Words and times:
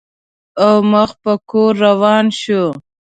او 0.63 0.73
مخ 0.91 1.09
په 1.23 1.33
کور 1.49 1.73
روان 1.85 2.25
شو. 2.41 2.63